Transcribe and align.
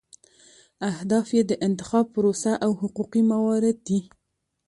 اهداف 0.89 1.27
یې 1.37 1.43
د 1.47 1.51
انتخاب 1.67 2.05
پروسه 2.15 2.51
او 2.65 2.71
حقوقي 2.81 3.21
موارد 3.31 3.77
دي. 3.87 3.99